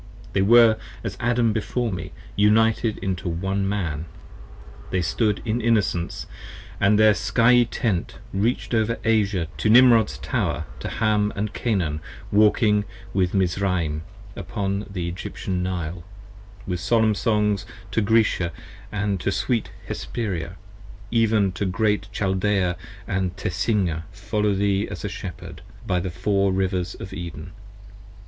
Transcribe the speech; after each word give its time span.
They 0.33 0.41
were 0.41 0.77
as 1.03 1.15
Adam 1.19 1.53
before 1.53 1.91
me: 1.91 2.11
united 2.35 2.97
into 3.03 3.29
One 3.29 3.69
Man, 3.69 4.05
They 4.89 5.03
stood 5.03 5.43
in 5.45 5.61
innocence 5.61 6.25
& 6.55 6.79
their 6.79 7.13
skiey 7.13 7.67
tent 7.69 8.15
reach'd 8.33 8.73
over 8.73 8.97
Asia 9.05 9.47
To 9.57 9.69
Nimrod's 9.69 10.17
Tower, 10.17 10.65
to 10.79 10.87
Ham 10.89 11.31
& 11.51 11.53
Canaan 11.53 11.99
walking 12.31 12.83
with 13.13 13.35
Mizraim 13.35 14.01
Upon 14.35 14.87
the 14.89 15.07
Egyptian 15.07 15.61
Nile, 15.61 16.03
with 16.65 16.79
solemn 16.79 17.13
songs 17.13 17.67
to 17.91 18.01
Grecia 18.01 18.51
20 18.89 18.89
And 19.23 19.33
sweet 19.35 19.69
Hesperia, 19.87 20.55
even 21.11 21.51
to 21.51 21.65
Great 21.67 22.11
Chaldea 22.11 22.75
& 22.93 23.07
Tesshina, 23.07 24.05
Following 24.11 24.57
thee 24.57 24.87
as 24.89 25.05
a 25.05 25.09
Shepherd 25.09 25.61
by 25.85 25.99
the 25.99 26.09
Four 26.09 26.51
Rivers 26.51 26.95
of 26.95 27.13
Eden. 27.13 27.51